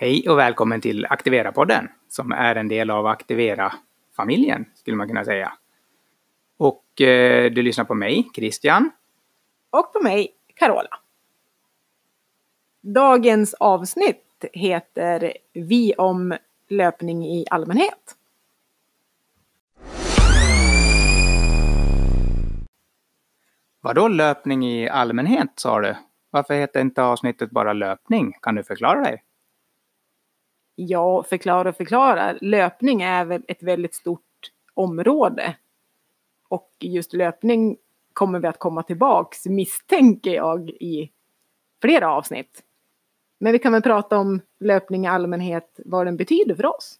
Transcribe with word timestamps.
Hej 0.00 0.28
och 0.28 0.38
välkommen 0.38 0.80
till 0.80 1.06
Aktivera-podden 1.06 1.88
som 2.08 2.32
är 2.32 2.56
en 2.56 2.68
del 2.68 2.90
av 2.90 3.06
Aktivera-familjen 3.06 4.64
skulle 4.74 4.96
man 4.96 5.08
kunna 5.08 5.24
säga. 5.24 5.52
Och 6.56 7.00
eh, 7.00 7.50
du 7.50 7.62
lyssnar 7.62 7.84
på 7.84 7.94
mig, 7.94 8.30
Christian. 8.34 8.90
Och 9.70 9.92
på 9.92 10.02
mig, 10.02 10.28
Carola. 10.54 10.88
Dagens 12.80 13.54
avsnitt 13.54 14.44
heter 14.52 15.32
Vi 15.52 15.94
om 15.94 16.36
löpning 16.68 17.26
i 17.26 17.46
allmänhet. 17.50 18.16
Vadå 23.80 24.08
löpning 24.08 24.66
i 24.66 24.88
allmänhet 24.88 25.52
sa 25.54 25.80
du? 25.80 25.96
Varför 26.30 26.54
heter 26.54 26.80
inte 26.80 27.02
avsnittet 27.02 27.50
bara 27.50 27.72
löpning? 27.72 28.32
Kan 28.42 28.54
du 28.54 28.64
förklara 28.64 29.00
dig? 29.00 29.22
Ja, 30.80 31.22
förklara 31.22 31.68
och 31.68 31.76
förklara. 31.76 32.34
Löpning 32.40 33.02
är 33.02 33.24
väl 33.24 33.42
ett 33.48 33.62
väldigt 33.62 33.94
stort 33.94 34.50
område. 34.74 35.56
Och 36.48 36.72
just 36.80 37.12
löpning 37.12 37.76
kommer 38.12 38.40
vi 38.40 38.48
att 38.48 38.58
komma 38.58 38.82
tillbaks, 38.82 39.46
misstänker 39.46 40.34
jag, 40.34 40.70
i 40.70 41.10
flera 41.82 42.12
avsnitt. 42.12 42.62
Men 43.38 43.52
vi 43.52 43.58
kan 43.58 43.72
väl 43.72 43.82
prata 43.82 44.18
om 44.18 44.40
löpning 44.60 45.04
i 45.04 45.08
allmänhet, 45.08 45.80
vad 45.84 46.06
den 46.06 46.16
betyder 46.16 46.54
för 46.54 46.66
oss? 46.66 46.96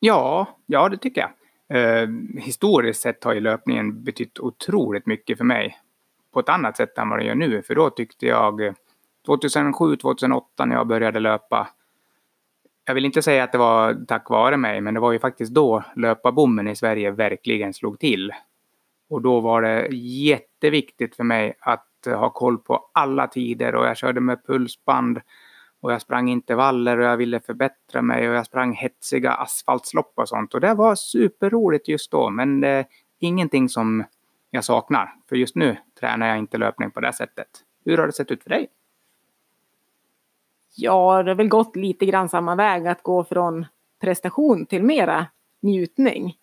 Ja, 0.00 0.46
ja 0.66 0.88
det 0.88 0.98
tycker 0.98 1.20
jag. 1.20 1.32
Eh, 1.78 2.08
historiskt 2.38 3.00
sett 3.00 3.24
har 3.24 3.34
ju 3.34 3.40
löpningen 3.40 4.04
betytt 4.04 4.38
otroligt 4.38 5.06
mycket 5.06 5.38
för 5.38 5.44
mig. 5.44 5.78
På 6.32 6.40
ett 6.40 6.48
annat 6.48 6.76
sätt 6.76 6.98
än 6.98 7.08
vad 7.08 7.18
den 7.18 7.26
gör 7.26 7.34
nu, 7.34 7.62
för 7.62 7.74
då 7.74 7.90
tyckte 7.90 8.26
jag 8.26 8.66
eh, 8.66 8.72
2007-2008 9.26 10.42
när 10.66 10.76
jag 10.76 10.86
började 10.86 11.20
löpa 11.20 11.68
jag 12.86 12.94
vill 12.94 13.04
inte 13.04 13.22
säga 13.22 13.44
att 13.44 13.52
det 13.52 13.58
var 13.58 14.04
tack 14.08 14.30
vare 14.30 14.56
mig, 14.56 14.80
men 14.80 14.94
det 14.94 15.00
var 15.00 15.12
ju 15.12 15.18
faktiskt 15.18 15.54
då 15.54 15.84
löparbommen 15.96 16.68
i 16.68 16.76
Sverige 16.76 17.10
verkligen 17.10 17.74
slog 17.74 17.98
till. 17.98 18.32
Och 19.08 19.22
då 19.22 19.40
var 19.40 19.62
det 19.62 19.88
jätteviktigt 19.96 21.16
för 21.16 21.24
mig 21.24 21.54
att 21.60 21.88
ha 22.04 22.30
koll 22.30 22.58
på 22.58 22.90
alla 22.92 23.26
tider 23.26 23.74
och 23.74 23.86
jag 23.86 23.96
körde 23.96 24.20
med 24.20 24.46
pulsband 24.46 25.20
och 25.80 25.92
jag 25.92 26.02
sprang 26.02 26.28
intervaller 26.28 26.98
och 26.98 27.04
jag 27.04 27.16
ville 27.16 27.40
förbättra 27.40 28.02
mig 28.02 28.28
och 28.28 28.34
jag 28.34 28.46
sprang 28.46 28.72
hetsiga 28.72 29.32
asfaltslopp 29.32 30.12
och 30.16 30.28
sånt. 30.28 30.54
Och 30.54 30.60
det 30.60 30.74
var 30.74 30.94
superroligt 30.94 31.88
just 31.88 32.10
då, 32.10 32.30
men 32.30 32.60
det 32.60 32.68
är 32.68 32.86
ingenting 33.18 33.68
som 33.68 34.04
jag 34.50 34.64
saknar. 34.64 35.14
För 35.28 35.36
just 35.36 35.56
nu 35.56 35.76
tränar 36.00 36.28
jag 36.28 36.38
inte 36.38 36.58
löpning 36.58 36.90
på 36.90 37.00
det 37.00 37.12
sättet. 37.12 37.48
Hur 37.84 37.98
har 37.98 38.06
det 38.06 38.12
sett 38.12 38.30
ut 38.30 38.42
för 38.42 38.50
dig? 38.50 38.68
Ja, 40.78 41.22
det 41.22 41.30
har 41.30 41.36
väl 41.36 41.48
gått 41.48 41.76
lite 41.76 42.06
grann 42.06 42.28
samma 42.28 42.54
väg 42.54 42.86
att 42.86 43.02
gå 43.02 43.24
från 43.24 43.66
prestation 44.00 44.66
till 44.66 44.82
mera 44.82 45.26
njutning. 45.60 46.36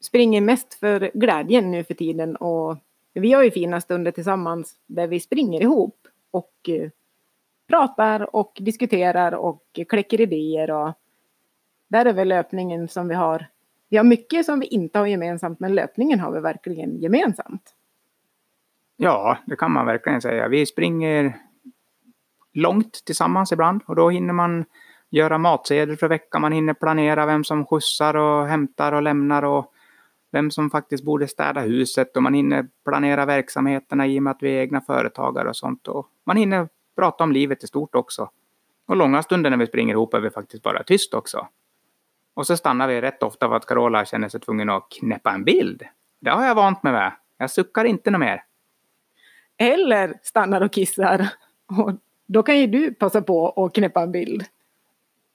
Springer 0.00 0.40
mest 0.40 0.74
för 0.74 1.10
glädjen 1.14 1.70
nu 1.70 1.84
för 1.84 1.94
tiden 1.94 2.36
och 2.36 2.76
vi 3.12 3.32
har 3.32 3.42
ju 3.42 3.50
fina 3.50 3.80
stunder 3.80 4.10
tillsammans 4.10 4.76
där 4.86 5.06
vi 5.06 5.20
springer 5.20 5.60
ihop 5.60 6.08
och 6.30 6.68
eh, 6.68 6.90
pratar 7.68 8.36
och 8.36 8.58
diskuterar 8.60 9.32
och 9.32 9.80
kläcker 9.88 10.20
idéer 10.20 10.70
och 10.70 10.92
där 11.88 12.06
är 12.06 12.12
väl 12.12 12.28
löpningen 12.28 12.88
som 12.88 13.08
vi 13.08 13.14
har. 13.14 13.46
Vi 13.88 13.96
har 13.96 14.04
mycket 14.04 14.46
som 14.46 14.60
vi 14.60 14.66
inte 14.66 14.98
har 14.98 15.06
gemensamt 15.06 15.60
men 15.60 15.74
löpningen 15.74 16.20
har 16.20 16.32
vi 16.32 16.40
verkligen 16.40 17.00
gemensamt. 17.00 17.74
Ja, 18.96 19.38
det 19.46 19.56
kan 19.56 19.72
man 19.72 19.86
verkligen 19.86 20.20
säga. 20.20 20.48
Vi 20.48 20.66
springer 20.66 21.36
långt 22.52 23.04
tillsammans 23.04 23.52
ibland 23.52 23.82
och 23.86 23.96
då 23.96 24.10
hinner 24.10 24.32
man 24.32 24.64
göra 25.10 25.38
matsedel 25.38 25.96
för 25.96 26.08
veckan. 26.08 26.40
Man 26.40 26.52
hinner 26.52 26.74
planera 26.74 27.26
vem 27.26 27.44
som 27.44 27.66
skjutsar 27.66 28.16
och 28.16 28.46
hämtar 28.46 28.92
och 28.92 29.02
lämnar 29.02 29.42
och 29.42 29.72
vem 30.32 30.50
som 30.50 30.70
faktiskt 30.70 31.04
borde 31.04 31.28
städa 31.28 31.60
huset 31.60 32.16
och 32.16 32.22
man 32.22 32.34
hinner 32.34 32.68
planera 32.84 33.26
verksamheterna 33.26 34.06
i 34.06 34.18
och 34.18 34.22
med 34.22 34.30
att 34.30 34.42
vi 34.42 34.56
är 34.56 34.60
egna 34.60 34.80
företagare 34.80 35.48
och 35.48 35.56
sånt. 35.56 35.88
Och 35.88 36.08
man 36.24 36.36
hinner 36.36 36.68
prata 36.96 37.24
om 37.24 37.32
livet 37.32 37.64
i 37.64 37.66
stort 37.66 37.94
också. 37.94 38.30
Och 38.86 38.96
långa 38.96 39.22
stunder 39.22 39.50
när 39.50 39.56
vi 39.56 39.66
springer 39.66 39.94
ihop 39.94 40.14
är 40.14 40.20
vi 40.20 40.30
faktiskt 40.30 40.62
bara 40.62 40.82
tyst 40.82 41.14
också. 41.14 41.48
Och 42.34 42.46
så 42.46 42.56
stannar 42.56 42.88
vi 42.88 43.00
rätt 43.00 43.22
ofta 43.22 43.48
för 43.48 43.56
att 43.56 43.66
Carola 43.66 44.04
känner 44.04 44.28
sig 44.28 44.40
tvungen 44.40 44.70
att 44.70 44.86
knäppa 45.00 45.30
en 45.30 45.44
bild. 45.44 45.82
Det 46.20 46.30
har 46.30 46.46
jag 46.46 46.54
vant 46.54 46.82
mig 46.82 46.92
med. 46.92 47.12
Jag 47.38 47.50
suckar 47.50 47.84
inte 47.84 48.10
något 48.10 48.20
mer. 48.20 48.44
Eller 49.56 50.14
stannar 50.22 50.60
och 50.60 50.72
kissar. 50.72 51.28
Och 51.66 51.92
då 52.26 52.42
kan 52.42 52.58
ju 52.58 52.66
du 52.66 52.94
passa 52.94 53.22
på 53.22 53.48
att 53.48 53.74
knäppa 53.74 54.02
en 54.02 54.12
bild. 54.12 54.44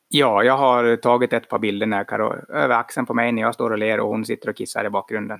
Ja, 0.10 0.44
jag 0.44 0.58
har 0.58 0.96
tagit 0.96 1.34
ett 1.34 1.50
par 1.50 1.60
bilder 1.60 1.88
när 1.88 2.04
Karo, 2.04 2.52
över 2.52 2.76
axeln 2.76 3.06
på 3.06 3.14
mig 3.14 3.32
när 3.32 3.42
jag 3.42 3.54
står 3.54 3.72
och 3.72 3.78
ler 3.78 4.00
och 4.00 4.10
hon 4.10 4.26
sitter 4.26 4.50
och 4.50 4.56
kissar 4.56 4.86
i 4.86 4.90
bakgrunden. 4.90 5.40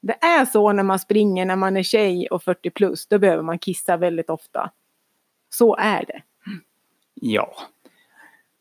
Det 0.00 0.24
är 0.24 0.44
så 0.44 0.72
när 0.72 0.82
man 0.82 0.98
springer 0.98 1.46
när 1.46 1.56
man 1.56 1.76
är 1.76 1.82
tjej 1.82 2.28
och 2.30 2.42
40 2.42 2.70
plus, 2.70 3.06
då 3.06 3.18
behöver 3.18 3.42
man 3.42 3.58
kissa 3.58 3.96
väldigt 3.96 4.30
ofta. 4.30 4.70
Så 5.50 5.76
är 5.76 6.04
det. 6.06 6.22
Ja. 7.14 7.54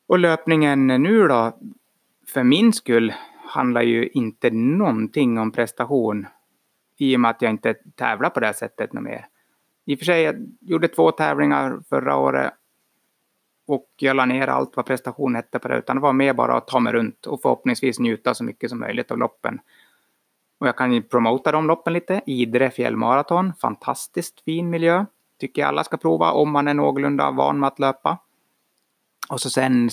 Och 0.08 0.20
löpningen 0.20 0.88
nu 0.88 1.28
då, 1.28 1.58
för 2.28 2.44
min 2.44 2.74
skull, 2.74 3.14
handlar 3.48 3.82
ju 3.82 4.08
inte 4.08 4.50
någonting 4.52 5.38
om 5.38 5.52
prestation 5.52 6.28
i 6.98 7.16
och 7.16 7.20
med 7.20 7.32
att 7.32 7.42
jag 7.42 7.52
inte 7.52 7.74
tävlar 7.74 8.30
på 8.30 8.40
det 8.40 8.54
sättet 8.54 8.94
något 8.94 9.04
mer. 9.04 9.28
I 9.86 9.96
och 9.96 10.00
för 10.00 10.06
sig, 10.06 10.22
jag 10.22 10.36
gjorde 10.62 10.88
två 10.88 11.12
tävlingar 11.12 11.80
förra 11.90 12.18
året 12.18 12.54
och 13.68 13.90
jag 13.96 14.16
la 14.16 14.26
ner 14.26 14.48
allt 14.48 14.76
vad 14.76 14.86
prestation 14.86 15.36
hette 15.36 15.60
på 15.60 15.68
det, 15.68 15.78
utan 15.78 15.96
det 15.96 16.02
var 16.02 16.14
mer 16.14 16.34
bara 16.34 16.58
att 16.58 16.68
ta 16.68 16.80
mig 16.80 16.94
runt 16.94 17.26
och 17.26 17.42
förhoppningsvis 17.42 18.00
njuta 18.00 18.34
så 18.34 18.44
mycket 18.44 18.70
som 18.70 18.80
möjligt 18.80 19.12
av 19.12 19.18
loppen. 19.18 19.60
Och 20.58 20.68
jag 20.68 20.78
kan 20.78 20.94
ju 20.94 21.02
promota 21.02 21.52
de 21.52 21.68
loppen 21.68 21.94
lite. 21.94 22.22
Idre 22.26 22.72
fjällmaraton, 22.72 23.54
fantastiskt 23.54 24.42
fin 24.42 24.70
miljö. 24.70 25.06
Tycker 25.40 25.62
jag 25.62 25.70
alla 25.70 25.84
ska 25.84 25.98
prova 25.98 26.32
om 26.32 26.52
man 26.52 26.68
är 26.68 26.74
någorlunda 26.74 27.32
van 27.32 27.60
med 27.60 27.68
att 27.68 27.80
löpa. 27.80 28.18
Och 29.30 29.42
så 29.42 29.50
sen 29.50 29.90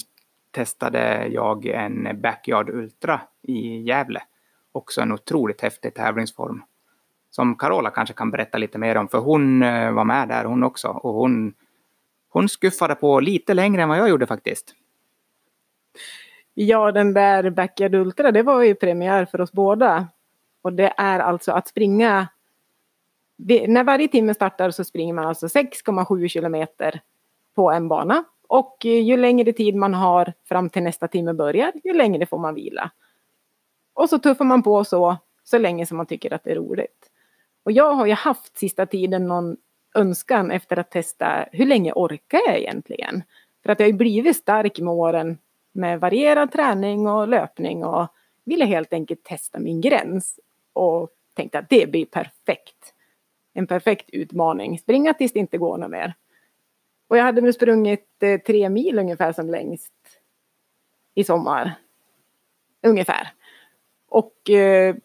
testade 0.50 1.26
jag 1.26 1.66
en 1.66 2.20
Backyard 2.20 2.70
Ultra 2.70 3.20
i 3.42 3.82
Gävle. 3.82 4.22
Också 4.72 5.00
en 5.00 5.12
otroligt 5.12 5.60
häftig 5.60 5.94
tävlingsform 5.94 6.62
som 7.30 7.54
Carola 7.56 7.90
kanske 7.90 8.14
kan 8.14 8.30
berätta 8.30 8.58
lite 8.58 8.78
mer 8.78 8.96
om, 8.96 9.08
för 9.08 9.18
hon 9.18 9.62
eh, 9.62 9.92
var 9.92 10.04
med 10.04 10.28
där 10.28 10.44
hon 10.44 10.64
också 10.64 10.88
och 10.88 11.14
hon, 11.14 11.54
hon 12.28 12.48
skuffade 12.48 12.94
på 12.94 13.20
lite 13.20 13.54
längre 13.54 13.82
än 13.82 13.88
vad 13.88 13.98
jag 13.98 14.08
gjorde 14.08 14.26
faktiskt. 14.26 14.74
Ja, 16.54 16.92
den 16.92 17.14
där 17.14 17.50
Backyard 17.50 17.94
Ultra, 17.94 18.32
det 18.32 18.42
var 18.42 18.62
ju 18.62 18.74
premiär 18.74 19.24
för 19.24 19.40
oss 19.40 19.52
båda. 19.52 20.08
Och 20.62 20.72
det 20.72 20.94
är 20.96 21.18
alltså 21.18 21.52
att 21.52 21.68
springa, 21.68 22.28
när 23.68 23.84
varje 23.84 24.08
timme 24.08 24.34
startar 24.34 24.70
så 24.70 24.84
springer 24.84 25.14
man 25.14 25.26
alltså 25.26 25.46
6,7 25.46 26.28
kilometer 26.28 27.00
på 27.54 27.70
en 27.70 27.88
bana. 27.88 28.24
Och 28.48 28.86
eh, 28.86 29.02
ju 29.02 29.16
längre 29.16 29.52
tid 29.52 29.74
man 29.74 29.94
har 29.94 30.32
fram 30.48 30.70
till 30.70 30.82
nästa 30.82 31.08
timme 31.08 31.32
börjar, 31.32 31.72
ju 31.84 31.92
längre 31.94 32.26
får 32.26 32.38
man 32.38 32.54
vila. 32.54 32.90
Och 33.92 34.08
så 34.08 34.18
tuffar 34.18 34.44
man 34.44 34.62
på 34.62 34.84
så, 34.84 35.16
så 35.44 35.58
länge 35.58 35.86
som 35.86 35.96
man 35.96 36.06
tycker 36.06 36.32
att 36.32 36.44
det 36.44 36.50
är 36.50 36.56
roligt. 36.56 37.09
Och 37.62 37.72
jag 37.72 37.94
har 37.94 38.06
ju 38.06 38.12
haft 38.12 38.58
sista 38.58 38.86
tiden 38.86 39.26
någon 39.26 39.56
önskan 39.94 40.50
efter 40.50 40.78
att 40.78 40.90
testa 40.90 41.46
hur 41.52 41.66
länge 41.66 41.92
orkar 41.92 42.40
jag 42.46 42.58
egentligen? 42.58 43.22
För 43.62 43.72
att 43.72 43.80
jag 43.80 43.86
har 43.86 43.90
ju 43.92 43.96
blivit 43.96 44.36
stark 44.36 44.78
med 44.78 44.92
åren 44.92 45.38
med 45.72 46.00
varierad 46.00 46.52
träning 46.52 47.06
och 47.08 47.28
löpning 47.28 47.84
och 47.84 48.08
ville 48.44 48.64
helt 48.64 48.92
enkelt 48.92 49.24
testa 49.24 49.58
min 49.58 49.80
gräns 49.80 50.40
och 50.72 51.10
tänkte 51.34 51.58
att 51.58 51.70
det 51.70 51.90
blir 51.90 52.06
perfekt. 52.06 52.94
En 53.52 53.66
perfekt 53.66 54.10
utmaning. 54.10 54.78
Springa 54.78 55.14
tills 55.14 55.32
det 55.32 55.38
inte 55.38 55.58
går 55.58 55.78
något 55.78 55.90
mer. 55.90 56.14
Och 57.08 57.16
jag 57.16 57.24
hade 57.24 57.40
väl 57.40 57.54
sprungit 57.54 58.22
eh, 58.22 58.40
tre 58.40 58.68
mil 58.68 58.98
ungefär 58.98 59.32
som 59.32 59.50
längst 59.50 59.92
i 61.14 61.24
sommar. 61.24 61.74
Ungefär. 62.82 63.32
Och 64.08 64.50
eh, 64.50 64.96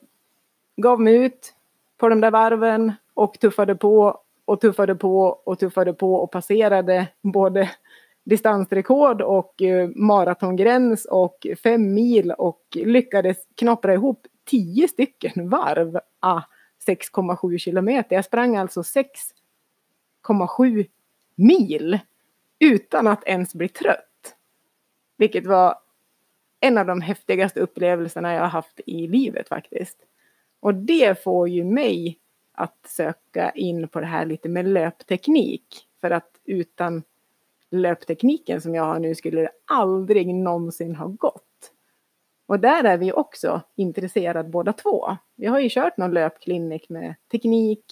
gav 0.75 1.01
mig 1.01 1.15
ut, 1.15 1.54
på 1.97 2.09
de 2.09 2.21
där 2.21 2.31
varven 2.31 2.93
och 3.13 3.39
tuffade 3.39 3.75
på 3.75 4.21
och 4.45 4.61
tuffade 4.61 4.95
på 4.95 5.41
och 5.45 5.59
tuffade 5.59 5.93
på 5.93 6.15
och 6.15 6.31
passerade 6.31 7.07
både 7.21 7.71
distansrekord 8.25 9.21
och 9.21 9.61
eh, 9.61 9.89
maratongräns 9.95 11.05
och 11.05 11.47
fem 11.63 11.93
mil 11.93 12.31
och 12.31 12.61
lyckades 12.73 13.37
knapra 13.55 13.93
ihop 13.93 14.27
tio 14.45 14.87
stycken 14.87 15.49
varv. 15.49 15.99
Ah, 16.19 16.41
6,7 16.87 17.57
kilometer. 17.57 18.15
Jag 18.15 18.25
sprang 18.25 18.55
alltså 18.55 18.81
6,7 18.81 20.87
mil 21.35 21.99
utan 22.59 23.07
att 23.07 23.23
ens 23.23 23.55
bli 23.55 23.69
trött. 23.69 24.35
Vilket 25.17 25.45
var 25.45 25.75
en 26.59 26.77
av 26.77 26.85
de 26.85 27.01
häftigaste 27.01 27.59
upplevelserna 27.59 28.33
jag 28.33 28.41
har 28.41 28.47
haft 28.47 28.79
i 28.85 29.07
livet 29.07 29.47
faktiskt. 29.47 29.97
Och 30.65 30.75
det 30.75 31.23
får 31.23 31.49
ju 31.49 31.63
mig 31.63 32.19
att 32.51 32.77
söka 32.87 33.49
in 33.49 33.87
på 33.87 33.99
det 33.99 34.05
här 34.05 34.25
lite 34.25 34.49
med 34.49 34.67
löpteknik. 34.67 35.87
För 36.01 36.11
att 36.11 36.29
utan 36.45 37.03
löptekniken 37.71 38.61
som 38.61 38.75
jag 38.75 38.83
har 38.83 38.99
nu 38.99 39.15
skulle 39.15 39.41
det 39.41 39.49
aldrig 39.65 40.35
någonsin 40.35 40.95
ha 40.95 41.07
gått. 41.07 41.71
Och 42.45 42.59
där 42.59 42.83
är 42.83 42.97
vi 42.97 43.11
också 43.11 43.61
intresserade 43.75 44.49
båda 44.49 44.73
två. 44.73 45.17
Vi 45.35 45.45
har 45.45 45.59
ju 45.59 45.69
kört 45.69 45.97
någon 45.97 46.13
löpklinik 46.13 46.89
med 46.89 47.15
teknik. 47.31 47.85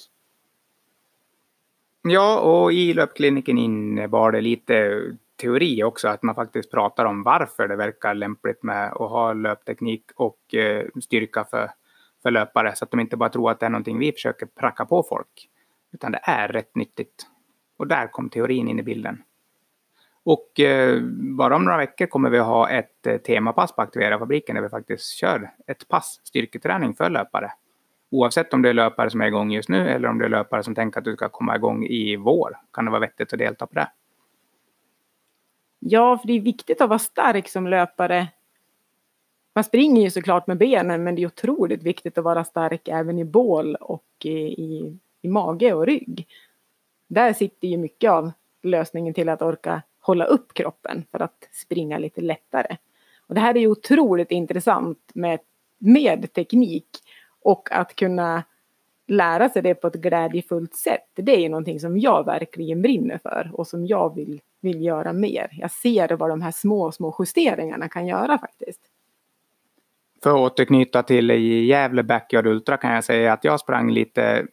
Ja, 2.02 2.40
och 2.40 2.74
i 2.74 2.94
löpkliniken 2.94 3.58
innebar 3.58 4.32
det 4.32 4.42
lite 4.42 5.02
teori 5.36 5.84
också, 5.84 6.08
att 6.08 6.24
man 6.24 6.36
faktiskt 6.36 6.72
pratar 6.72 7.06
om 7.06 7.24
varför 7.24 7.68
det 7.68 7.76
verkar 7.76 8.14
lämpligt 8.14 8.64
med 8.64 8.92
att 8.92 9.10
ha 9.10 9.34
löpteknik 9.34 10.04
och 10.16 10.56
eh, 10.56 10.86
styrka 11.02 11.44
för, 11.44 11.72
för 12.24 12.32
löpare, 12.32 12.76
så 12.76 12.86
att 12.86 12.92
de 12.92 13.00
inte 13.00 13.18
bara 13.18 13.30
tror 13.30 13.52
att 13.52 13.60
det 13.60 13.66
är 13.66 13.70
någonting 13.70 14.00
vi 14.00 14.12
försöker 14.12 14.46
pracka 14.46 14.86
på 14.86 15.04
folk, 15.04 15.50
utan 15.94 16.12
det 16.12 16.20
är 16.24 16.48
rätt 16.48 16.76
nyttigt. 16.76 17.28
Och 17.78 17.88
där 17.88 18.08
kom 18.08 18.30
teorin 18.30 18.68
in 18.68 18.80
i 18.80 18.84
bilden. 18.84 19.24
Och 20.26 20.60
eh, 20.60 21.02
bara 21.38 21.56
om 21.56 21.64
några 21.64 21.78
veckor 21.78 22.06
kommer 22.06 22.30
vi 22.30 22.40
ha 22.40 22.70
ett 22.70 23.08
eh, 23.08 23.18
temapass 23.18 23.76
på 23.76 23.82
Aktivera-fabriken 23.82 24.56
där 24.56 24.64
vi 24.64 24.70
faktiskt 24.70 25.18
kör 25.18 25.52
ett 25.68 25.88
pass 25.88 26.22
styrketräning 26.24 26.94
för 26.94 27.10
löpare. 27.10 27.52
Oavsett 28.12 28.54
om 28.54 28.62
det 28.62 28.70
är 28.70 28.74
löpare 28.74 29.10
som 29.10 29.22
är 29.22 29.26
igång 29.26 29.52
just 29.52 29.70
nu 29.70 29.90
eller 29.90 30.08
om 30.08 30.20
det 30.20 30.26
är 30.26 30.30
löpare 30.30 30.64
som 30.64 30.76
tänker 30.76 31.00
att 31.00 31.06
du 31.06 31.16
ska 31.16 31.30
komma 31.30 31.56
igång 31.56 31.86
i 31.86 32.16
vår 32.16 32.58
kan 32.74 32.86
det 32.86 32.92
vara 32.92 33.02
vettigt 33.02 33.34
att 33.34 33.40
delta 33.40 33.68
på 33.68 33.74
det. 33.74 33.88
Ja, 35.80 36.18
för 36.18 36.28
det 36.28 36.34
är 36.34 36.42
viktigt 36.42 36.82
att 36.82 36.90
vara 36.90 37.00
stark 37.00 37.50
som 37.50 37.68
löpare. 37.68 38.28
Man 39.56 39.64
springer 39.64 40.02
ju 40.02 40.10
såklart 40.10 40.48
med 40.48 40.58
benen, 40.58 41.04
men 41.04 41.16
det 41.16 41.22
är 41.22 41.28
otroligt 41.28 41.84
viktigt 41.84 42.18
att 42.18 42.24
vara 42.24 42.44
stark 42.44 42.88
även 42.88 43.20
i 43.20 43.26
bål 43.26 43.76
och 43.76 44.06
i, 44.24 44.30
i, 44.64 44.98
i 45.22 45.28
mage 45.28 45.74
och 45.74 45.86
rygg. 45.86 46.28
Där 47.08 47.34
sitter 47.34 47.68
ju 47.68 47.78
mycket 47.78 48.12
av 48.12 48.32
lösningen 48.64 49.14
till 49.14 49.30
att 49.30 49.42
orka 49.42 49.82
hålla 50.00 50.26
upp 50.26 50.54
kroppen 50.54 51.06
för 51.12 51.20
att 51.20 51.50
springa 51.52 51.98
lite 51.98 52.22
lättare. 52.22 52.78
Och 53.28 53.36
det 53.36 53.42
här 53.42 53.56
är 53.56 53.60
ju 53.60 53.68
otroligt 53.68 54.32
intressant 54.32 55.12
med, 55.14 55.40
med 55.78 56.34
teknik 56.34 56.88
och 57.42 57.72
att 57.72 57.96
kunna 57.96 58.44
lära 59.08 59.50
sig 59.50 59.62
det 59.62 59.76
på 59.76 59.88
ett 59.88 59.94
glädjefullt 59.94 60.76
sätt. 60.76 61.10
Det 61.14 61.36
är 61.36 61.40
ju 61.40 61.50
någonting 61.50 61.80
som 61.80 62.00
jag 62.00 62.26
verkligen 62.26 62.82
brinner 62.82 63.18
för 63.18 63.52
och 63.54 63.68
som 63.68 63.86
jag 63.86 64.16
vill, 64.16 64.42
vill 64.62 64.82
göra 64.82 65.14
mer. 65.14 65.50
Jag 65.52 65.72
ser 65.72 66.16
vad 66.16 66.30
de 66.30 66.42
här 66.42 66.52
små, 66.52 66.92
små 66.92 67.16
justeringarna 67.20 67.90
kan 67.90 68.08
göra 68.08 68.38
faktiskt. 68.38 68.82
För 70.24 70.30
att 70.30 70.36
återknyta 70.52 71.04
till 71.04 71.30
Gävle 71.70 72.04
Backyard 72.04 72.48
Ultra 72.48 72.78
kan 72.78 72.94
jag 72.94 73.04
säga 73.04 73.34
att 73.34 73.44
jag 73.44 73.60
sprang 73.60 73.92
lite 73.92 74.46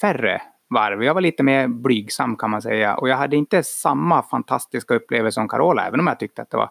färre 0.00 0.42
varv. 0.70 1.04
Jag 1.04 1.14
var 1.14 1.20
lite 1.20 1.42
mer 1.42 1.68
blygsam 1.68 2.36
kan 2.36 2.50
man 2.50 2.62
säga 2.62 2.96
och 2.96 3.08
jag 3.08 3.16
hade 3.16 3.36
inte 3.36 3.62
samma 3.62 4.22
fantastiska 4.22 4.94
upplevelse 4.94 5.34
som 5.34 5.48
Carola, 5.48 5.86
även 5.86 6.00
om 6.00 6.06
jag 6.06 6.18
tyckte 6.18 6.42
att 6.42 6.50
det 6.50 6.56
var 6.56 6.70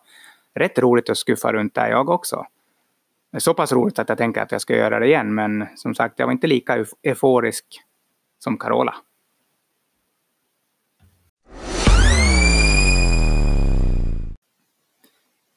rätt 0.55 0.79
roligt 0.79 1.09
att 1.09 1.17
skuffa 1.17 1.53
runt 1.53 1.73
där 1.73 1.89
jag 1.89 2.09
också. 2.09 2.45
Så 3.37 3.53
pass 3.53 3.71
roligt 3.73 3.99
att 3.99 4.09
jag 4.09 4.17
tänker 4.17 4.41
att 4.41 4.51
jag 4.51 4.61
ska 4.61 4.75
göra 4.75 4.99
det 4.99 5.05
igen, 5.05 5.35
men 5.35 5.65
som 5.75 5.95
sagt, 5.95 6.19
jag 6.19 6.25
var 6.25 6.33
inte 6.33 6.47
lika 6.47 6.85
euforisk 7.03 7.65
som 8.39 8.57
Carola. 8.57 8.95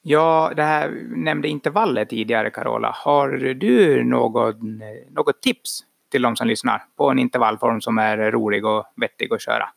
Ja, 0.01 0.51
det 0.55 0.63
här 0.63 0.89
nämnde 1.09 1.47
intervaller 1.47 2.05
tidigare, 2.05 2.49
Carola. 2.49 2.91
Har 2.95 3.29
du 3.29 4.03
något, 4.03 4.57
något 5.09 5.41
tips 5.41 5.85
till 6.09 6.21
de 6.21 6.35
som 6.35 6.47
lyssnar 6.47 6.83
på 6.95 7.09
en 7.09 7.19
intervallform 7.19 7.81
som 7.81 7.97
är 7.97 8.17
rolig 8.31 8.65
och 8.65 8.85
vettig 8.95 9.33
att 9.33 9.41
köra. 9.41 9.69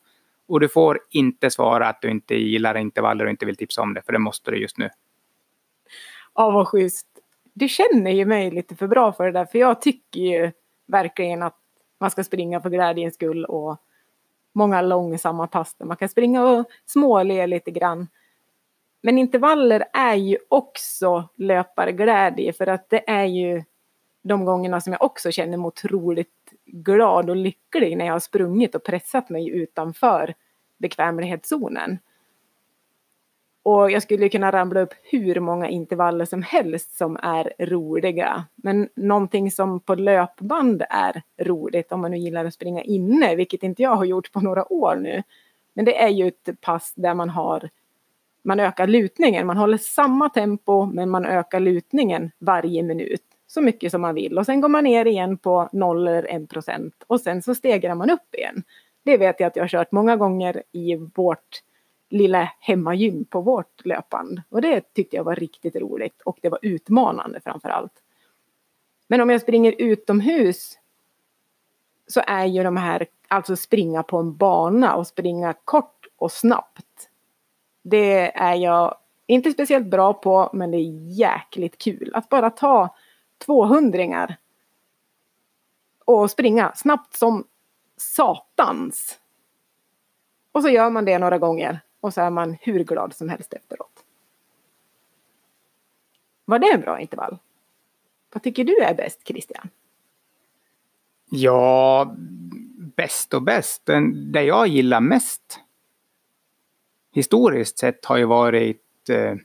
Och 0.47 0.59
du 0.59 0.69
får 0.69 0.99
inte 1.09 1.49
svara 1.49 1.87
att 1.87 2.01
du 2.01 2.09
inte 2.09 2.35
gillar 2.35 2.77
intervaller 2.77 3.25
och 3.25 3.31
inte 3.31 3.45
vill 3.45 3.55
tipsa 3.55 3.81
om 3.81 3.93
det, 3.93 4.01
för 4.01 4.13
det 4.13 4.19
måste 4.19 4.51
du 4.51 4.57
just 4.57 4.77
nu. 4.77 4.89
Ja, 6.35 6.51
vad 6.51 6.67
schysst. 6.67 7.07
Du 7.53 7.67
känner 7.67 8.11
ju 8.11 8.25
mig 8.25 8.51
lite 8.51 8.75
för 8.75 8.87
bra 8.87 9.13
för 9.13 9.25
det 9.25 9.31
där, 9.31 9.45
för 9.45 9.59
jag 9.59 9.81
tycker 9.81 10.19
ju 10.19 10.51
verkligen 10.85 11.43
att 11.43 11.57
man 11.99 12.11
ska 12.11 12.23
springa 12.23 12.61
för 12.61 12.69
glädjens 12.69 13.13
skull 13.13 13.45
och 13.45 13.77
många 14.53 14.81
långsamma 14.81 15.47
pass 15.47 15.75
där 15.75 15.85
man 15.85 15.97
kan 15.97 16.09
springa 16.09 16.43
och 16.43 16.65
småle 16.85 17.47
lite 17.47 17.71
grann. 17.71 18.07
Men 19.05 19.17
intervaller 19.17 19.83
är 19.93 20.15
ju 20.15 20.37
också 20.49 21.29
löparglädje 21.35 22.53
för 22.53 22.67
att 22.67 22.89
det 22.89 23.09
är 23.09 23.25
ju 23.25 23.63
de 24.21 24.45
gångerna 24.45 24.81
som 24.81 24.93
jag 24.93 25.03
också 25.03 25.31
känner 25.31 25.57
mig 25.57 25.67
otroligt 25.67 26.53
glad 26.65 27.29
och 27.29 27.35
lycklig 27.35 27.97
när 27.97 28.05
jag 28.05 28.13
har 28.13 28.19
sprungit 28.19 28.75
och 28.75 28.83
pressat 28.83 29.29
mig 29.29 29.49
utanför 29.49 30.33
bekvämlighetszonen. 30.77 31.99
Och 33.63 33.91
jag 33.91 34.03
skulle 34.03 34.29
kunna 34.29 34.51
ramla 34.51 34.81
upp 34.81 34.93
hur 35.03 35.39
många 35.39 35.69
intervaller 35.69 36.25
som 36.25 36.41
helst 36.41 36.97
som 36.97 37.17
är 37.23 37.53
roliga. 37.59 38.45
Men 38.55 38.89
någonting 38.95 39.51
som 39.51 39.79
på 39.79 39.95
löpband 39.95 40.83
är 40.89 41.21
roligt, 41.41 41.91
om 41.91 42.01
man 42.01 42.11
nu 42.11 42.17
gillar 42.17 42.45
att 42.45 42.53
springa 42.53 42.81
inne, 42.83 43.35
vilket 43.35 43.63
inte 43.63 43.81
jag 43.81 43.95
har 43.95 44.05
gjort 44.05 44.31
på 44.31 44.39
några 44.39 44.73
år 44.73 44.95
nu. 44.95 45.23
Men 45.73 45.85
det 45.85 46.01
är 46.01 46.09
ju 46.09 46.27
ett 46.27 46.61
pass 46.61 46.93
där 46.95 47.13
man 47.13 47.29
har 47.29 47.69
man 48.43 48.59
ökar 48.59 48.87
lutningen. 48.87 49.47
Man 49.47 49.57
håller 49.57 49.77
samma 49.77 50.29
tempo 50.29 50.85
men 50.85 51.09
man 51.09 51.25
ökar 51.25 51.59
lutningen 51.59 52.31
varje 52.39 52.83
minut 52.83 53.23
så 53.47 53.61
mycket 53.61 53.91
som 53.91 54.01
man 54.01 54.15
vill 54.15 54.37
och 54.37 54.45
sen 54.45 54.61
går 54.61 54.69
man 54.69 54.83
ner 54.83 55.05
igen 55.05 55.37
på 55.37 55.69
0 55.71 56.07
eller 56.07 56.35
1 56.43 56.49
procent 56.49 57.03
och 57.07 57.21
sen 57.21 57.41
så 57.41 57.55
stegrar 57.55 57.95
man 57.95 58.09
upp 58.09 58.35
igen. 58.35 58.63
Det 59.03 59.17
vet 59.17 59.39
jag 59.39 59.47
att 59.47 59.55
jag 59.55 59.63
har 59.63 59.67
kört 59.67 59.91
många 59.91 60.15
gånger 60.15 60.63
i 60.71 60.95
vårt 60.95 61.63
lilla 62.09 62.51
hemmagym 62.59 63.25
på 63.25 63.41
vårt 63.41 63.85
löpband 63.85 64.41
och 64.49 64.61
det 64.61 64.93
tyckte 64.93 65.15
jag 65.15 65.23
var 65.23 65.35
riktigt 65.35 65.75
roligt 65.75 66.21
och 66.21 66.37
det 66.41 66.49
var 66.49 66.59
utmanande 66.61 67.39
framför 67.43 67.69
allt. 67.69 67.93
Men 69.07 69.21
om 69.21 69.29
jag 69.29 69.41
springer 69.41 69.75
utomhus 69.77 70.79
så 72.07 72.21
är 72.27 72.45
ju 72.45 72.63
de 72.63 72.77
här, 72.77 73.07
alltså 73.27 73.55
springa 73.55 74.03
på 74.03 74.17
en 74.17 74.35
bana 74.35 74.95
och 74.95 75.07
springa 75.07 75.53
kort 75.65 76.07
och 76.15 76.31
snabbt. 76.31 77.09
Det 77.83 78.37
är 78.37 78.55
jag 78.55 78.97
inte 79.27 79.51
speciellt 79.51 79.87
bra 79.87 80.13
på 80.13 80.49
men 80.53 80.71
det 80.71 80.77
är 80.77 81.17
jäkligt 81.19 81.77
kul 81.77 82.11
att 82.13 82.29
bara 82.29 82.49
ta 82.49 82.95
200 83.45 84.35
och 86.05 86.31
springa 86.31 86.71
snabbt 86.75 87.17
som 87.17 87.47
satans. 87.97 89.19
Och 90.51 90.61
så 90.61 90.69
gör 90.69 90.89
man 90.89 91.05
det 91.05 91.19
några 91.19 91.37
gånger 91.37 91.79
och 91.99 92.13
så 92.13 92.21
är 92.21 92.29
man 92.29 92.57
hur 92.61 92.83
glad 92.83 93.15
som 93.15 93.29
helst 93.29 93.53
efteråt. 93.53 94.03
Var 96.45 96.59
det 96.59 96.73
en 96.73 96.81
bra 96.81 96.99
intervall? 96.99 97.37
Vad 98.33 98.43
tycker 98.43 98.63
du 98.63 98.79
är 98.79 98.93
bäst, 98.93 99.27
Christian? 99.27 99.69
Ja, 101.29 102.15
bäst 102.95 103.33
och 103.33 103.41
bäst. 103.41 103.89
Det 104.33 104.43
jag 104.43 104.67
gillar 104.67 105.01
mest 105.01 105.59
historiskt 107.13 107.77
sett 107.77 108.05
har 108.05 108.17
ju 108.17 108.25
varit 108.25 109.09
eh, 109.09 109.35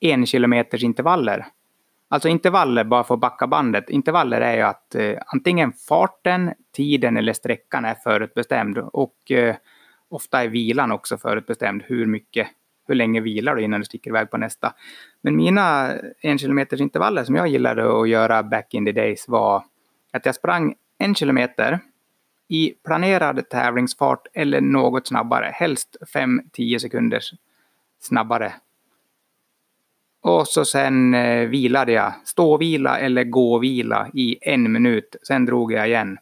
en 0.00 0.26
kilometers 0.26 0.82
intervaller. 0.82 1.46
Alltså 2.08 2.28
intervaller, 2.28 2.84
bara 2.84 3.04
för 3.04 3.14
att 3.14 3.20
backa 3.20 3.46
bandet. 3.46 3.90
Intervaller 3.90 4.40
är 4.40 4.56
ju 4.56 4.62
att 4.62 4.94
eh, 4.94 5.18
antingen 5.26 5.72
farten, 5.72 6.52
tiden 6.76 7.16
eller 7.16 7.32
sträckan 7.32 7.84
är 7.84 7.94
förutbestämd. 7.94 8.78
Och 8.78 9.30
eh, 9.30 9.56
ofta 10.08 10.44
är 10.44 10.48
vilan 10.48 10.92
också 10.92 11.18
förutbestämd. 11.18 11.82
Hur 11.86 12.06
mycket, 12.06 12.48
hur 12.88 12.94
länge 12.94 13.20
vilar 13.20 13.56
du 13.56 13.62
innan 13.62 13.80
du 13.80 13.84
sticker 13.84 14.10
iväg 14.10 14.30
på 14.30 14.36
nästa. 14.36 14.72
Men 15.22 15.36
mina 15.36 15.92
en 16.20 16.38
kilometers 16.38 16.80
intervaller 16.80 17.24
som 17.24 17.34
jag 17.34 17.48
gillade 17.48 18.00
att 18.00 18.08
göra 18.08 18.42
back 18.42 18.74
in 18.74 18.86
the 18.86 18.92
days 18.92 19.28
var 19.28 19.64
att 20.12 20.26
jag 20.26 20.34
sprang 20.34 20.74
en 20.98 21.14
kilometer 21.14 21.80
i 22.48 22.74
planerad 22.84 23.48
tävlingsfart 23.48 24.26
eller 24.34 24.60
något 24.60 25.06
snabbare. 25.06 25.50
Helst 25.54 25.96
5-10 26.14 26.78
sekunder 26.78 27.20
snabbare 28.00 28.52
och 30.26 30.48
så 30.48 30.64
sen 30.64 31.14
eh, 31.14 31.48
vilade 31.48 31.92
jag, 31.92 32.12
ståvila 32.24 32.98
eller 32.98 33.24
gåvila 33.24 34.08
i 34.14 34.38
en 34.40 34.72
minut. 34.72 35.16
Sen 35.22 35.44
drog 35.44 35.72
jag 35.72 35.88
igen. 35.88 36.18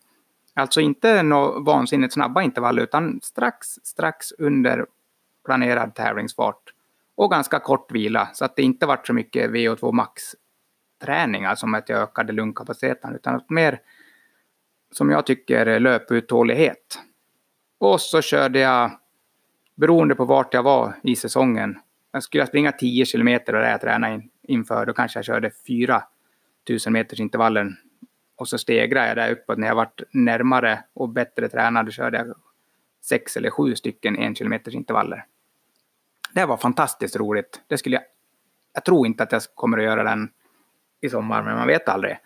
Alltså 0.55 0.81
inte 0.81 1.23
några 1.23 1.61
vansinnigt 1.61 2.15
snabba 2.15 2.43
intervaller 2.43 2.83
utan 2.83 3.21
strax, 3.23 3.67
strax 3.83 4.33
under 4.39 4.87
planerad 5.45 5.95
tävlingsfart. 5.95 6.63
Och 7.17 7.31
ganska 7.31 7.59
kort 7.59 7.93
vila 7.93 8.29
så 8.33 8.45
att 8.45 8.57
det 8.57 8.63
inte 8.63 8.87
vart 8.87 9.07
så 9.07 9.13
mycket 9.13 9.51
VO2 9.51 9.93
max 9.93 10.23
träningar 11.05 11.55
som 11.55 11.75
att 11.75 11.89
jag 11.89 12.03
ökade 12.03 12.33
lungkapaciteten 12.33 13.15
utan 13.15 13.41
mer 13.49 13.81
som 14.97 15.11
jag 15.11 15.27
tycker 15.27 15.81
löputhållighet. 15.81 16.99
Och 17.79 18.01
så 18.01 18.23
körde 18.23 18.59
jag, 18.59 18.91
beroende 19.75 20.15
på 20.15 20.25
vart 20.25 20.55
jag 20.55 20.63
var 20.63 20.95
i 21.03 21.17
säsongen, 21.17 21.79
jag 22.13 22.23
skulle 22.23 22.47
springa 22.47 22.73
10 22.73 23.05
kilometer 23.05 23.55
och 23.55 23.61
det 23.61 23.71
jag 23.71 23.81
tränade 23.81 24.15
in, 24.15 24.31
inför, 24.43 24.87
då 24.87 24.93
kanske 24.93 25.19
jag 25.19 25.25
körde 25.25 25.51
4 25.67 26.03
000 26.69 26.79
meters 26.89 27.21
intervallen. 27.21 27.77
Och 28.37 28.49
så 28.49 28.59
stegrade 28.59 29.09
jag 29.09 29.17
där 29.17 29.33
uppåt. 29.33 29.59
När 29.59 29.67
jag 29.67 29.75
vart 29.75 30.01
närmare 30.11 30.85
och 30.95 31.09
bättre 31.09 31.49
tränad 31.49 31.93
körde 31.93 32.19
jag 32.19 32.35
sex 33.05 33.37
eller 33.37 33.51
sju 33.51 33.75
stycken 33.75 34.17
en 34.17 34.35
kilometers 34.35 34.75
intervaller. 34.75 35.25
Det 36.33 36.47
var 36.47 36.57
fantastiskt 36.57 37.17
roligt. 37.17 37.61
Det 37.67 37.79
skulle 37.79 37.97
jag, 37.97 38.05
jag 38.73 38.85
tror 38.85 39.07
inte 39.07 39.23
att 39.23 39.33
jag 39.33 39.43
kommer 39.55 39.79
att 39.79 39.85
göra 39.85 40.03
den 40.03 40.29
i 41.01 41.09
sommar, 41.09 41.43
men 41.43 41.57
man 41.57 41.67
vet 41.67 41.89
aldrig. 41.89 42.19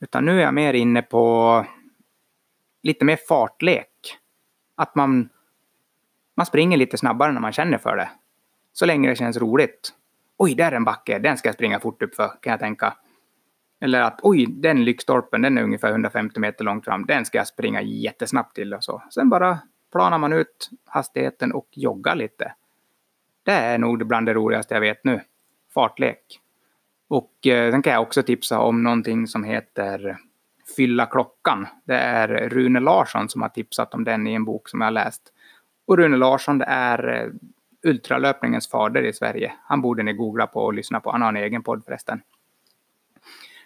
Utan 0.00 0.24
nu 0.24 0.38
är 0.38 0.42
jag 0.42 0.54
mer 0.54 0.74
inne 0.74 1.02
på 1.02 1.64
lite 2.86 3.04
mer 3.04 3.16
fartlek. 3.28 4.18
Att 4.74 4.94
man, 4.94 5.28
man 6.34 6.46
springer 6.46 6.76
lite 6.76 6.98
snabbare 6.98 7.32
när 7.32 7.40
man 7.40 7.52
känner 7.52 7.78
för 7.78 7.96
det. 7.96 8.10
Så 8.72 8.86
länge 8.86 9.08
det 9.08 9.16
känns 9.16 9.36
roligt. 9.36 9.92
Oj, 10.36 10.54
där 10.54 10.72
är 10.72 10.76
en 10.76 10.84
backe, 10.84 11.18
den 11.18 11.36
ska 11.36 11.48
jag 11.48 11.54
springa 11.54 11.80
fort 11.80 12.02
upp 12.02 12.14
för, 12.14 12.28
kan 12.40 12.50
jag 12.50 12.60
tänka. 12.60 12.96
Eller 13.80 14.00
att 14.00 14.20
oj, 14.22 14.46
den 14.46 14.84
lyktstolpen, 14.84 15.42
den 15.42 15.58
är 15.58 15.62
ungefär 15.62 15.90
150 15.90 16.40
meter 16.40 16.64
långt 16.64 16.84
fram, 16.84 17.06
den 17.06 17.24
ska 17.24 17.38
jag 17.38 17.46
springa 17.46 17.82
jättesnabbt 17.82 18.54
till 18.54 18.74
och 18.74 18.84
så. 18.84 19.02
Sen 19.10 19.28
bara 19.28 19.58
planar 19.92 20.18
man 20.18 20.32
ut 20.32 20.70
hastigheten 20.84 21.52
och 21.52 21.68
joggar 21.72 22.14
lite. 22.14 22.54
Det 23.42 23.52
är 23.52 23.78
nog 23.78 24.06
bland 24.06 24.26
det 24.26 24.34
roligaste 24.34 24.74
jag 24.74 24.80
vet 24.80 25.04
nu. 25.04 25.20
Fartlek. 25.74 26.40
Och 27.08 27.46
eh, 27.46 27.70
sen 27.70 27.82
kan 27.82 27.92
jag 27.92 28.02
också 28.02 28.22
tipsa 28.22 28.58
om 28.58 28.82
någonting 28.82 29.26
som 29.26 29.44
heter 29.44 30.18
Fylla 30.76 31.06
klockan. 31.06 31.66
Det 31.84 31.94
är 31.94 32.28
Rune 32.48 32.80
Larsson 32.80 33.28
som 33.28 33.42
har 33.42 33.48
tipsat 33.48 33.94
om 33.94 34.04
den 34.04 34.26
i 34.26 34.34
en 34.34 34.44
bok 34.44 34.68
som 34.68 34.80
jag 34.80 34.86
har 34.86 34.92
läst. 34.92 35.32
Och 35.86 35.98
Rune 35.98 36.16
Larsson 36.16 36.58
det 36.58 36.64
är 36.64 37.08
eh, 37.14 37.30
ultralöpningens 37.90 38.68
fader 38.68 39.02
i 39.02 39.12
Sverige. 39.12 39.52
Han 39.64 39.82
borde 39.82 40.02
ni 40.02 40.12
googla 40.12 40.46
på 40.46 40.60
och 40.60 40.74
lyssna 40.74 41.00
på. 41.00 41.10
Han 41.10 41.22
har 41.22 41.28
en 41.28 41.36
egen 41.36 41.62
podd 41.62 41.84
förresten. 41.84 42.22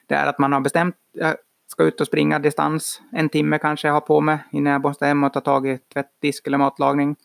Det 0.06 0.14
är 0.14 0.26
att 0.26 0.38
man 0.38 0.52
har 0.52 0.60
bestämt, 0.60 0.96
jag 1.12 1.36
ska 1.66 1.82
ut 1.84 2.00
och 2.00 2.06
springa 2.06 2.38
distans, 2.38 3.02
en 3.12 3.28
timme 3.28 3.58
kanske 3.58 3.88
jag 3.88 3.92
har 3.92 4.00
på 4.00 4.20
mig 4.20 4.38
innan 4.50 4.72
jag 4.72 4.82
måste 4.82 5.06
hem 5.06 5.24
och 5.24 5.32
ta 5.32 5.40
tag 5.40 5.66
i 5.66 5.78
tvätt, 5.78 6.10
disk 6.20 6.46
eller 6.46 6.58
matlagning. 6.58 7.16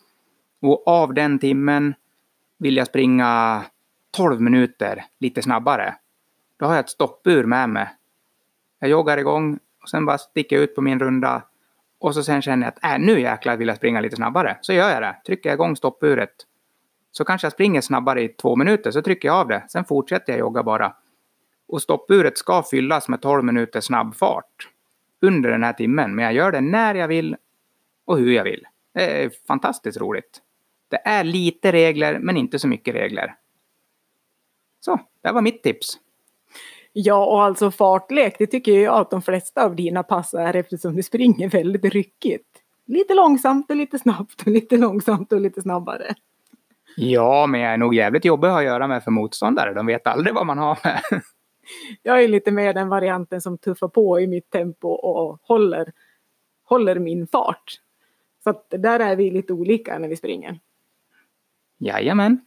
Och 0.62 0.88
av 0.88 1.14
den 1.14 1.38
timmen 1.38 1.94
vill 2.58 2.76
jag 2.76 2.86
springa 2.86 3.64
12 4.10 4.40
minuter 4.40 5.04
lite 5.18 5.42
snabbare. 5.42 5.94
Då 6.56 6.66
har 6.66 6.74
jag 6.74 6.80
ett 6.80 6.90
stoppur 6.90 7.44
med 7.44 7.68
mig. 7.68 7.88
Jag 8.78 8.90
joggar 8.90 9.18
igång 9.18 9.58
och 9.86 9.90
sen 9.90 10.06
bara 10.06 10.18
sticker 10.18 10.56
jag 10.56 10.62
ut 10.62 10.74
på 10.74 10.82
min 10.82 10.98
runda. 10.98 11.42
Och 11.98 12.14
så 12.14 12.22
sen 12.22 12.42
känner 12.42 12.66
jag 12.66 12.72
att 12.72 13.00
äh, 13.00 13.06
nu 13.06 13.20
jäklar 13.20 13.56
vill 13.56 13.68
jag 13.68 13.76
springa 13.76 14.00
lite 14.00 14.16
snabbare. 14.16 14.58
Så 14.60 14.72
gör 14.72 14.90
jag 14.90 15.02
det. 15.02 15.16
Trycker 15.26 15.48
jag 15.48 15.56
igång 15.56 15.76
stoppuret. 15.76 16.30
Så 17.12 17.24
kanske 17.24 17.44
jag 17.44 17.52
springer 17.52 17.80
snabbare 17.80 18.22
i 18.22 18.28
två 18.28 18.56
minuter, 18.56 18.90
så 18.90 19.02
trycker 19.02 19.28
jag 19.28 19.36
av 19.36 19.48
det. 19.48 19.64
Sen 19.68 19.84
fortsätter 19.84 20.32
jag 20.32 20.40
jogga 20.40 20.62
bara. 20.62 20.94
Och 21.68 21.82
stoppuret 21.82 22.38
ska 22.38 22.62
fyllas 22.62 23.08
med 23.08 23.22
12 23.22 23.44
minuters 23.44 23.84
snabb 23.84 24.14
fart 24.14 24.68
under 25.20 25.50
den 25.50 25.62
här 25.62 25.72
timmen. 25.72 26.14
Men 26.14 26.24
jag 26.24 26.34
gör 26.34 26.52
det 26.52 26.60
när 26.60 26.94
jag 26.94 27.08
vill 27.08 27.36
och 28.04 28.18
hur 28.18 28.32
jag 28.32 28.44
vill. 28.44 28.64
Det 28.94 29.24
är 29.24 29.30
fantastiskt 29.48 30.00
roligt. 30.00 30.40
Det 30.88 31.00
är 31.04 31.24
lite 31.24 31.72
regler, 31.72 32.18
men 32.18 32.36
inte 32.36 32.58
så 32.58 32.68
mycket 32.68 32.94
regler. 32.94 33.34
Så, 34.80 35.00
det 35.22 35.32
var 35.32 35.42
mitt 35.42 35.62
tips. 35.62 35.98
Ja, 36.98 37.26
och 37.26 37.42
alltså 37.42 37.70
fartlek, 37.70 38.36
det 38.38 38.46
tycker 38.46 38.72
jag 38.72 38.94
att 38.94 39.10
de 39.10 39.22
flesta 39.22 39.64
av 39.64 39.76
dina 39.76 40.02
pass 40.02 40.34
är 40.34 40.56
eftersom 40.56 40.96
du 40.96 41.02
springer 41.02 41.48
väldigt 41.48 41.94
ryckigt. 41.94 42.48
Lite 42.86 43.14
långsamt 43.14 43.70
och 43.70 43.76
lite 43.76 43.98
snabbt 43.98 44.42
och 44.42 44.48
lite 44.48 44.76
långsamt 44.76 45.32
och 45.32 45.40
lite 45.40 45.62
snabbare. 45.62 46.14
Ja, 46.96 47.46
men 47.46 47.60
jag 47.60 47.72
är 47.72 47.76
nog 47.76 47.94
jävligt 47.94 48.24
jobbig 48.24 48.48
att 48.48 48.52
ha 48.52 48.60
att 48.60 48.64
göra 48.64 48.86
med 48.86 49.04
för 49.04 49.10
motståndare. 49.10 49.74
De 49.74 49.86
vet 49.86 50.06
aldrig 50.06 50.34
vad 50.34 50.46
man 50.46 50.58
har 50.58 50.78
med. 50.84 51.00
Jag 52.02 52.24
är 52.24 52.28
lite 52.28 52.50
mer 52.50 52.74
den 52.74 52.88
varianten 52.88 53.40
som 53.40 53.58
tuffar 53.58 53.88
på 53.88 54.20
i 54.20 54.26
mitt 54.26 54.50
tempo 54.50 54.88
och 54.88 55.40
håller, 55.42 55.92
håller 56.64 56.98
min 56.98 57.26
fart. 57.26 57.80
Så 58.44 58.50
att 58.50 58.66
där 58.70 59.00
är 59.00 59.16
vi 59.16 59.30
lite 59.30 59.52
olika 59.52 59.98
när 59.98 60.08
vi 60.08 60.16
springer. 60.16 60.60
Jajamän. 61.78 62.45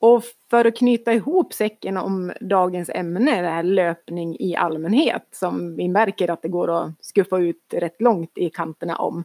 Och 0.00 0.22
för 0.50 0.64
att 0.64 0.76
knyta 0.76 1.12
ihop 1.12 1.52
säcken 1.52 1.96
om 1.96 2.32
dagens 2.40 2.90
ämne, 2.94 3.42
det 3.42 3.48
här 3.48 3.62
löpning 3.62 4.36
i 4.40 4.56
allmänhet, 4.56 5.28
som 5.32 5.76
vi 5.76 5.88
märker 5.88 6.30
att 6.30 6.42
det 6.42 6.48
går 6.48 6.82
att 6.82 6.92
skuffa 7.00 7.38
ut 7.38 7.74
rätt 7.74 8.02
långt 8.02 8.38
i 8.38 8.50
kanterna 8.50 8.96
om, 8.96 9.24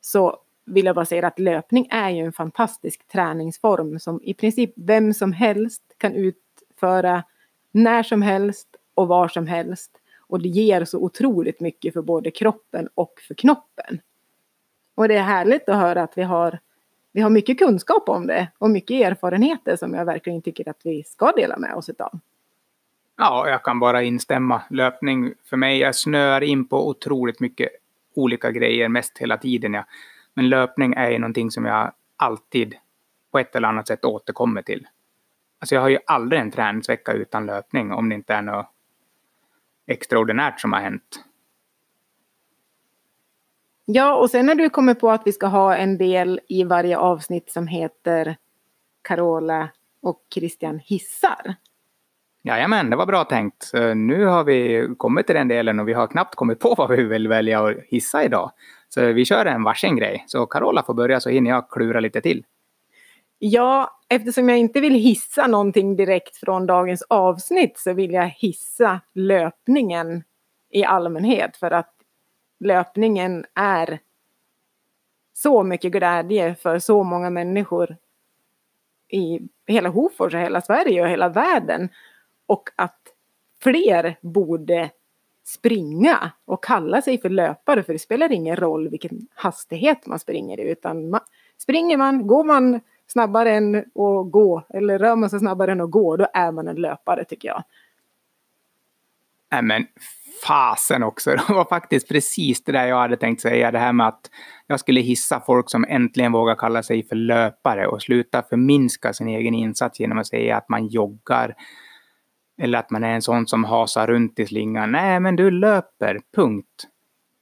så 0.00 0.36
vill 0.66 0.84
jag 0.84 0.94
bara 0.94 1.04
säga 1.04 1.26
att 1.26 1.38
löpning 1.38 1.88
är 1.90 2.10
ju 2.10 2.24
en 2.24 2.32
fantastisk 2.32 3.08
träningsform 3.08 3.98
som 3.98 4.20
i 4.22 4.34
princip 4.34 4.72
vem 4.76 5.14
som 5.14 5.32
helst 5.32 5.82
kan 5.96 6.14
utföra 6.14 7.24
när 7.70 8.02
som 8.02 8.22
helst 8.22 8.68
och 8.94 9.08
var 9.08 9.28
som 9.28 9.46
helst. 9.46 9.90
Och 10.26 10.40
det 10.42 10.48
ger 10.48 10.84
så 10.84 10.98
otroligt 10.98 11.60
mycket 11.60 11.92
för 11.92 12.02
både 12.02 12.30
kroppen 12.30 12.88
och 12.94 13.12
för 13.28 13.34
knoppen. 13.34 14.00
Och 14.94 15.08
det 15.08 15.16
är 15.16 15.22
härligt 15.22 15.68
att 15.68 15.76
höra 15.76 16.02
att 16.02 16.18
vi 16.18 16.22
har 16.22 16.58
vi 17.12 17.20
har 17.20 17.30
mycket 17.30 17.58
kunskap 17.58 18.08
om 18.08 18.26
det 18.26 18.48
och 18.58 18.70
mycket 18.70 19.06
erfarenheter 19.06 19.76
som 19.76 19.94
jag 19.94 20.04
verkligen 20.04 20.42
tycker 20.42 20.68
att 20.68 20.80
vi 20.84 21.04
ska 21.04 21.32
dela 21.32 21.58
med 21.58 21.74
oss 21.74 21.90
av. 21.98 22.18
Ja, 23.16 23.48
jag 23.48 23.62
kan 23.62 23.80
bara 23.80 24.02
instämma. 24.02 24.62
Löpning 24.70 25.34
för 25.44 25.56
mig, 25.56 25.78
jag 25.78 25.94
snöar 25.94 26.40
in 26.40 26.68
på 26.68 26.88
otroligt 26.88 27.40
mycket 27.40 27.68
olika 28.14 28.50
grejer 28.50 28.88
mest 28.88 29.18
hela 29.18 29.36
tiden. 29.38 29.74
Ja. 29.74 29.84
Men 30.34 30.48
löpning 30.48 30.94
är 30.94 31.10
ju 31.10 31.18
någonting 31.18 31.50
som 31.50 31.64
jag 31.64 31.92
alltid 32.16 32.74
på 33.30 33.38
ett 33.38 33.56
eller 33.56 33.68
annat 33.68 33.88
sätt 33.88 34.04
återkommer 34.04 34.62
till. 34.62 34.86
Alltså 35.58 35.74
jag 35.74 35.82
har 35.82 35.88
ju 35.88 35.98
aldrig 36.06 36.40
en 36.40 36.50
träningsvecka 36.50 37.12
utan 37.12 37.46
löpning 37.46 37.92
om 37.92 38.08
det 38.08 38.14
inte 38.14 38.34
är 38.34 38.42
något 38.42 38.66
extraordinärt 39.86 40.60
som 40.60 40.72
har 40.72 40.80
hänt. 40.80 41.24
Ja, 43.92 44.14
och 44.14 44.30
sen 44.30 44.46
när 44.46 44.54
du 44.54 44.70
kommer 44.70 44.94
på 44.94 45.10
att 45.10 45.22
vi 45.24 45.32
ska 45.32 45.46
ha 45.46 45.76
en 45.76 45.98
del 45.98 46.40
i 46.48 46.64
varje 46.64 46.98
avsnitt 46.98 47.50
som 47.50 47.66
heter 47.66 48.36
Carola 49.02 49.68
och 50.02 50.22
Christian 50.34 50.78
hissar. 50.78 51.54
Jajamän, 52.42 52.90
det 52.90 52.96
var 52.96 53.06
bra 53.06 53.24
tänkt. 53.24 53.62
Så 53.62 53.94
nu 53.94 54.24
har 54.24 54.44
vi 54.44 54.88
kommit 54.96 55.26
till 55.26 55.36
den 55.36 55.48
delen 55.48 55.80
och 55.80 55.88
vi 55.88 55.92
har 55.92 56.06
knappt 56.06 56.34
kommit 56.34 56.60
på 56.60 56.74
vad 56.74 56.90
vi 56.90 57.02
vill 57.02 57.28
välja 57.28 57.66
att 57.66 57.76
hissa 57.86 58.24
idag. 58.24 58.50
Så 58.88 59.12
vi 59.12 59.24
kör 59.24 59.46
en 59.46 59.62
varsin 59.62 59.96
grej. 59.96 60.24
Så 60.26 60.46
Carola 60.46 60.82
får 60.82 60.94
börja 60.94 61.20
så 61.20 61.30
hinner 61.30 61.50
jag 61.50 61.70
klura 61.70 62.00
lite 62.00 62.20
till. 62.20 62.44
Ja, 63.38 63.98
eftersom 64.08 64.48
jag 64.48 64.58
inte 64.58 64.80
vill 64.80 64.94
hissa 64.94 65.46
någonting 65.46 65.96
direkt 65.96 66.36
från 66.36 66.66
dagens 66.66 67.02
avsnitt 67.02 67.78
så 67.78 67.92
vill 67.92 68.12
jag 68.12 68.26
hissa 68.26 69.00
löpningen 69.14 70.24
i 70.70 70.84
allmänhet 70.84 71.56
för 71.56 71.70
att 71.70 71.99
löpningen 72.60 73.44
är 73.54 74.00
så 75.32 75.62
mycket 75.62 75.92
glädje 75.92 76.54
för 76.54 76.78
så 76.78 77.02
många 77.02 77.30
människor 77.30 77.96
i 79.08 79.40
hela 79.66 79.88
Hofors 79.88 80.34
och 80.34 80.40
hela 80.40 80.60
Sverige 80.60 81.02
och 81.02 81.08
hela 81.08 81.28
världen. 81.28 81.88
Och 82.46 82.70
att 82.76 83.00
fler 83.60 84.18
borde 84.20 84.90
springa 85.44 86.30
och 86.44 86.64
kalla 86.64 87.02
sig 87.02 87.20
för 87.20 87.28
löpare 87.28 87.82
för 87.82 87.92
det 87.92 87.98
spelar 87.98 88.32
ingen 88.32 88.56
roll 88.56 88.88
vilken 88.88 89.28
hastighet 89.34 90.06
man 90.06 90.18
springer 90.18 90.60
i 90.60 90.70
utan 90.70 91.10
man, 91.10 91.20
springer 91.58 91.96
man, 91.96 92.26
går 92.26 92.44
man 92.44 92.80
snabbare 93.06 93.54
än 93.54 93.76
att 93.76 94.30
gå 94.30 94.62
eller 94.68 94.98
rör 94.98 95.16
man 95.16 95.30
sig 95.30 95.38
snabbare 95.38 95.72
än 95.72 95.80
att 95.80 95.90
gå 95.90 96.16
då 96.16 96.26
är 96.34 96.52
man 96.52 96.68
en 96.68 96.76
löpare 96.76 97.24
tycker 97.24 97.48
jag. 97.48 97.64
Nej 99.52 99.62
men 99.62 99.86
fasen 100.46 101.02
också. 101.02 101.30
Det 101.48 101.52
var 101.54 101.64
faktiskt 101.64 102.08
precis 102.08 102.64
det 102.64 102.72
där 102.72 102.86
jag 102.86 102.96
hade 102.96 103.16
tänkt 103.16 103.40
säga. 103.40 103.70
Det 103.70 103.78
här 103.78 103.92
med 103.92 104.08
att 104.08 104.30
jag 104.66 104.80
skulle 104.80 105.00
hissa 105.00 105.40
folk 105.40 105.70
som 105.70 105.84
äntligen 105.88 106.32
vågar 106.32 106.54
kalla 106.54 106.82
sig 106.82 107.02
för 107.08 107.16
löpare 107.16 107.86
och 107.86 108.02
sluta 108.02 108.42
förminska 108.42 109.12
sin 109.12 109.28
egen 109.28 109.54
insats 109.54 110.00
genom 110.00 110.18
att 110.18 110.26
säga 110.26 110.56
att 110.56 110.68
man 110.68 110.86
joggar. 110.86 111.54
Eller 112.62 112.78
att 112.78 112.90
man 112.90 113.04
är 113.04 113.14
en 113.14 113.22
sån 113.22 113.46
som 113.46 113.64
hasar 113.64 114.06
runt 114.06 114.38
i 114.38 114.46
slingan. 114.46 114.92
Nej, 114.92 115.20
men 115.20 115.36
du 115.36 115.50
löper, 115.50 116.20
punkt. 116.36 116.86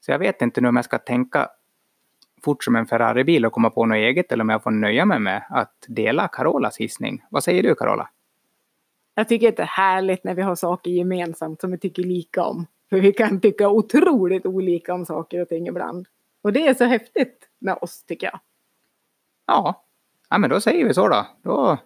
Så 0.01 0.11
jag 0.11 0.19
vet 0.19 0.43
inte 0.43 0.61
nu 0.61 0.69
om 0.69 0.77
jag 0.77 0.85
ska 0.85 0.99
tänka 0.99 1.49
fort 2.45 2.65
som 2.65 2.77
en 2.77 2.87
Ferrari-bil 2.87 3.47
och 3.47 3.53
komma 3.53 3.71
på 3.71 3.87
något 3.87 3.97
eget 3.97 4.33
eller 4.33 4.45
om 4.45 4.49
jag 4.49 4.63
får 4.63 4.71
nöja 4.71 5.05
mig 5.05 5.19
med 5.19 5.43
att 5.51 5.75
dela 5.89 6.29
Carolas 6.29 6.77
hissning. 6.77 7.25
Vad 7.31 7.45
säger 7.45 7.63
du 7.63 7.75
Carola? 7.75 8.11
Jag 9.15 9.29
tycker 9.29 9.49
att 9.49 9.57
det 9.57 9.63
är 9.63 9.67
härligt 9.67 10.25
när 10.25 10.35
vi 10.35 10.43
har 10.43 10.55
saker 10.55 10.91
gemensamt 10.91 11.61
som 11.61 11.71
vi 11.71 11.79
tycker 11.79 12.03
lika 12.03 12.45
om. 12.45 12.67
För 12.91 13.01
vi 13.01 13.13
kan 13.13 13.41
tycka 13.41 13.69
otroligt 13.69 14.47
olika 14.47 14.95
om 14.95 15.07
saker 15.07 15.43
och 15.43 15.49
ting 15.49 15.67
ibland. 15.67 16.07
Och 16.43 16.53
det 16.53 16.67
är 16.67 16.75
så 16.75 16.85
häftigt 16.85 17.49
med 17.59 17.79
oss 17.81 18.05
tycker 18.05 18.27
jag. 18.27 18.41
Ja, 19.47 19.85
ja 20.31 20.39
men 20.39 20.51
då 20.51 20.61
säger 20.61 20.85
vi 20.85 20.95
så 20.95 21.09
då. 21.09 21.27
Då, 21.43 21.79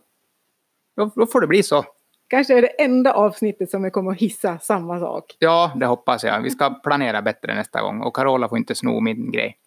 då, 0.97 1.11
då 1.14 1.26
får 1.26 1.40
det 1.40 1.47
bli 1.47 1.62
så. 1.62 1.85
Kanske 2.28 2.59
är 2.59 2.62
det 2.62 2.82
enda 2.82 3.12
avsnittet 3.12 3.71
som 3.71 3.82
vi 3.82 3.90
kommer 3.90 4.11
att 4.11 4.18
hissa 4.18 4.59
samma 4.59 5.00
sak. 5.00 5.37
Ja, 5.38 5.73
det 5.76 5.87
hoppas 5.87 6.25
jag. 6.25 6.42
Vi 6.42 6.50
ska 6.50 6.71
planera 6.71 7.23
bättre 7.23 7.54
nästa 7.54 7.82
gång. 7.82 8.00
Och 8.00 8.16
Carola 8.16 8.49
får 8.49 8.59
inte 8.59 8.75
sno 8.75 9.00
min 9.00 9.32
grej. 9.32 9.59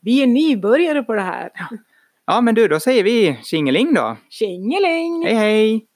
Vi 0.00 0.22
är 0.22 0.26
nybörjare 0.26 1.02
på 1.02 1.14
det 1.14 1.20
här. 1.20 1.50
Ja, 2.26 2.40
men 2.40 2.54
du, 2.54 2.68
då 2.68 2.80
säger 2.80 3.04
vi 3.04 3.38
tjingeling 3.42 3.94
då. 3.94 4.16
Tjingeling! 4.28 5.24
Hej, 5.24 5.34
hej! 5.34 5.86